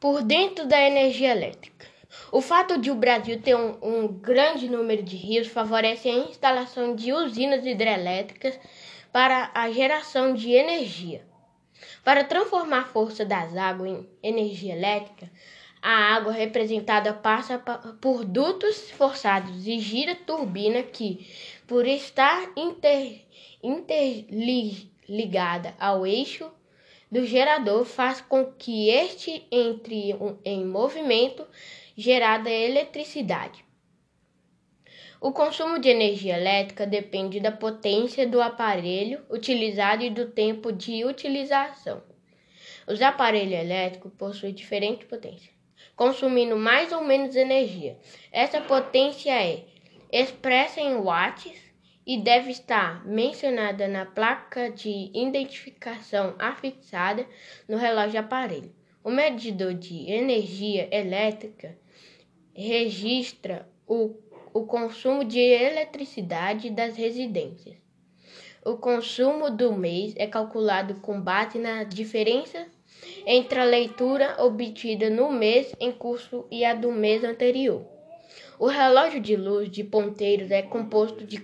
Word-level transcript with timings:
por 0.00 0.22
dentro 0.22 0.66
da 0.66 0.80
energia 0.80 1.30
elétrica. 1.30 1.86
O 2.32 2.40
fato 2.40 2.78
de 2.78 2.90
o 2.90 2.94
Brasil 2.94 3.40
ter 3.40 3.54
um, 3.54 3.76
um, 3.82 4.08
grande 4.08 4.68
número 4.68 5.02
de 5.02 5.16
rios 5.16 5.46
favorece 5.46 6.08
a 6.08 6.14
instalação 6.14 6.96
de 6.96 7.12
usinas 7.12 7.66
hidrelétricas 7.66 8.58
para 9.12 9.50
a 9.54 9.70
geração 9.70 10.34
de 10.34 10.52
energia. 10.52 11.22
Para 12.02 12.24
transformar 12.24 12.80
a 12.80 12.86
força 12.86 13.24
das 13.24 13.56
águas 13.56 13.90
em 13.90 14.08
energia 14.22 14.74
elétrica, 14.74 15.30
a 15.82 16.14
água 16.14 16.32
representada 16.32 17.12
passa 17.12 17.58
por 18.00 18.24
dutos 18.24 18.90
forçados 18.90 19.66
e 19.66 19.78
gira 19.78 20.14
turbina 20.14 20.82
que, 20.82 21.26
por 21.66 21.86
estar 21.86 22.50
inter, 22.56 23.26
interligada 23.62 25.74
ao 25.78 26.06
eixo 26.06 26.50
do 27.10 27.24
gerador, 27.26 27.84
faz 27.84 28.20
com 28.20 28.52
que 28.52 28.88
este 28.88 29.46
entre 29.50 30.14
em 30.44 30.64
movimento, 30.64 31.46
gerada 31.96 32.48
eletricidade. 32.50 33.64
O 35.20 35.32
consumo 35.32 35.78
de 35.78 35.88
energia 35.88 36.36
elétrica 36.36 36.86
depende 36.86 37.40
da 37.40 37.52
potência 37.52 38.26
do 38.26 38.40
aparelho 38.40 39.20
utilizado 39.28 40.02
e 40.02 40.10
do 40.10 40.30
tempo 40.30 40.72
de 40.72 41.04
utilização. 41.04 42.02
Os 42.86 43.02
aparelhos 43.02 43.52
elétricos 43.52 44.12
possuem 44.16 44.54
diferente 44.54 45.04
potência 45.04 45.60
consumindo 46.00 46.56
mais 46.56 46.92
ou 46.92 47.04
menos 47.04 47.36
energia. 47.36 47.98
Essa 48.32 48.58
potência 48.62 49.30
é 49.30 49.64
expressa 50.10 50.80
em 50.80 50.96
watts 50.96 51.60
e 52.06 52.18
deve 52.18 52.50
estar 52.50 53.06
mencionada 53.06 53.86
na 53.86 54.06
placa 54.06 54.70
de 54.70 55.10
identificação 55.14 56.34
afixada 56.38 57.26
no 57.68 57.76
relógio 57.76 58.20
aparelho. 58.20 58.72
O 59.02 59.10
medidor 59.10 59.74
de 59.74 60.10
energia 60.10 60.88
elétrica 60.94 61.76
registra 62.54 63.68
o, 63.86 64.14
o 64.52 64.66
consumo 64.66 65.24
de 65.24 65.38
eletricidade 65.38 66.70
das 66.70 66.96
residências. 66.96 67.76
O 68.64 68.76
consumo 68.76 69.50
do 69.50 69.72
mês 69.72 70.12
é 70.16 70.26
calculado 70.26 70.96
com 70.96 71.18
base 71.18 71.58
na 71.58 71.82
diferença 71.82 72.66
entre 73.26 73.58
a 73.58 73.64
leitura 73.64 74.36
obtida 74.42 75.08
no 75.08 75.32
mês 75.32 75.74
em 75.80 75.90
curso 75.90 76.46
e 76.50 76.62
a 76.64 76.74
do 76.74 76.92
mês 76.92 77.24
anterior. 77.24 77.99
O 78.58 78.66
relógio 78.66 79.20
de 79.20 79.36
luz 79.36 79.70
de 79.70 79.82
ponteiros 79.82 80.50
é 80.50 80.62
composto 80.62 81.24
de 81.24 81.38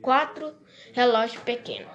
quatro 0.00 0.54
relógios 0.92 1.42
pequenos. 1.42 1.90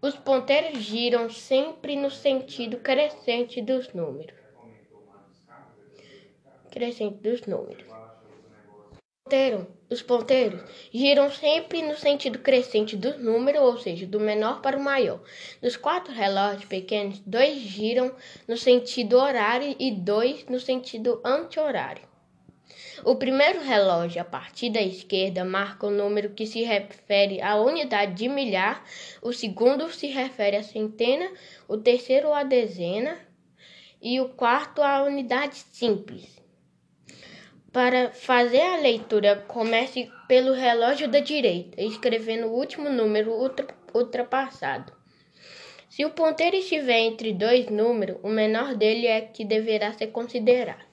Os 0.00 0.14
ponteiros 0.16 0.82
giram 0.82 1.28
sempre 1.28 1.96
no 1.96 2.10
sentido 2.10 2.78
crescente 2.78 3.60
dos 3.60 3.92
números. 3.92 4.38
Crescente 6.70 7.16
dos 7.16 7.42
números 7.46 8.00
os 9.88 10.02
ponteiros 10.02 10.60
giram 10.92 11.30
sempre 11.30 11.82
no 11.82 11.96
sentido 11.96 12.40
crescente 12.40 12.96
do 12.96 13.16
número, 13.18 13.60
ou 13.62 13.78
seja, 13.78 14.04
do 14.04 14.18
menor 14.18 14.60
para 14.60 14.76
o 14.76 14.82
maior. 14.82 15.20
Dos 15.62 15.76
quatro 15.76 16.12
relógios 16.12 16.64
pequenos, 16.64 17.20
dois 17.20 17.58
giram 17.60 18.12
no 18.48 18.56
sentido 18.56 19.18
horário 19.18 19.76
e 19.78 19.92
dois 19.92 20.44
no 20.46 20.58
sentido 20.58 21.20
anti-horário. 21.24 22.09
O 23.04 23.16
primeiro 23.16 23.62
relógio, 23.62 24.20
a 24.20 24.24
partir 24.24 24.70
da 24.70 24.82
esquerda, 24.82 25.44
marca 25.44 25.86
o 25.86 25.90
número 25.90 26.30
que 26.30 26.46
se 26.46 26.62
refere 26.62 27.40
à 27.40 27.56
unidade 27.56 28.14
de 28.14 28.28
milhar, 28.28 28.84
o 29.22 29.32
segundo 29.32 29.90
se 29.90 30.06
refere 30.08 30.56
à 30.56 30.62
centena, 30.62 31.30
o 31.66 31.76
terceiro 31.76 32.32
à 32.32 32.42
dezena 32.42 33.18
e 34.02 34.20
o 34.20 34.28
quarto 34.30 34.82
à 34.82 35.02
unidade 35.02 35.56
simples. 35.72 36.40
Para 37.72 38.10
fazer 38.10 38.62
a 38.62 38.76
leitura, 38.78 39.36
comece 39.46 40.10
pelo 40.26 40.52
relógio 40.52 41.08
da 41.08 41.20
direita, 41.20 41.80
escrevendo 41.80 42.48
o 42.48 42.54
último 42.56 42.90
número 42.90 43.32
ultrapassado. 43.94 44.92
Se 45.88 46.04
o 46.04 46.10
ponteiro 46.10 46.56
estiver 46.56 46.98
entre 46.98 47.32
dois 47.32 47.68
números, 47.68 48.18
o 48.22 48.28
menor 48.28 48.74
dele 48.74 49.06
é 49.06 49.20
que 49.20 49.44
deverá 49.44 49.92
ser 49.92 50.08
considerado. 50.08 50.89